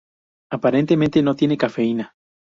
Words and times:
Aparentemente 0.49 1.21
no 1.21 1.35
tiene 1.35 1.59
cafeína. 1.59 2.15